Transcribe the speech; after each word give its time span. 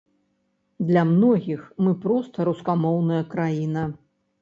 Для 0.87 1.03
многіх 1.09 1.69
мы 1.83 1.95
проста 2.07 2.51
рускамоўная 2.53 3.25
краіна. 3.39 3.89